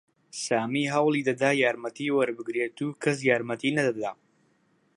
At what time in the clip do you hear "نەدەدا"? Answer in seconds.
3.77-4.11